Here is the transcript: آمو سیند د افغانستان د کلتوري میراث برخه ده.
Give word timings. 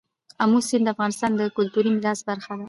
آمو 0.43 0.59
سیند 0.67 0.83
د 0.87 0.91
افغانستان 0.95 1.31
د 1.35 1.41
کلتوري 1.57 1.89
میراث 1.95 2.19
برخه 2.29 2.49
ده. 2.57 2.59